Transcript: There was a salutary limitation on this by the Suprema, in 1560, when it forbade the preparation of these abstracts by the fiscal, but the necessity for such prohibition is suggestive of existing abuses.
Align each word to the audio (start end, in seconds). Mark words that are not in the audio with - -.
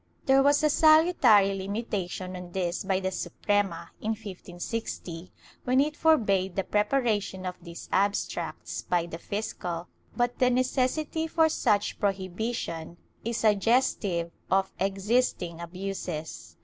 There 0.25 0.41
was 0.41 0.63
a 0.63 0.69
salutary 0.71 1.53
limitation 1.55 2.35
on 2.35 2.53
this 2.53 2.83
by 2.83 2.99
the 2.99 3.11
Suprema, 3.11 3.91
in 4.01 4.13
1560, 4.13 5.31
when 5.63 5.79
it 5.79 5.95
forbade 5.95 6.55
the 6.55 6.63
preparation 6.63 7.45
of 7.45 7.63
these 7.63 7.87
abstracts 7.91 8.81
by 8.81 9.05
the 9.05 9.19
fiscal, 9.19 9.89
but 10.17 10.39
the 10.39 10.49
necessity 10.49 11.27
for 11.27 11.49
such 11.49 11.99
prohibition 11.99 12.97
is 13.23 13.37
suggestive 13.37 14.31
of 14.49 14.73
existing 14.79 15.61
abuses. 15.61 16.57